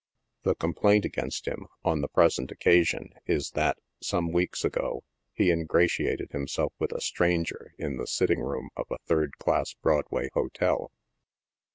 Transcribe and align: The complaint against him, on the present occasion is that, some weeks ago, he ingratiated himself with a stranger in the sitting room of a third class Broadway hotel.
The 0.41 0.55
complaint 0.55 1.05
against 1.05 1.47
him, 1.47 1.67
on 1.85 2.01
the 2.01 2.07
present 2.07 2.49
occasion 2.51 3.13
is 3.27 3.51
that, 3.51 3.77
some 4.01 4.31
weeks 4.31 4.65
ago, 4.65 5.03
he 5.31 5.51
ingratiated 5.51 6.31
himself 6.31 6.73
with 6.79 6.91
a 6.91 6.99
stranger 6.99 7.75
in 7.77 7.97
the 7.97 8.07
sitting 8.07 8.39
room 8.39 8.71
of 8.75 8.87
a 8.89 8.97
third 9.07 9.37
class 9.37 9.75
Broadway 9.75 10.29
hotel. 10.33 10.91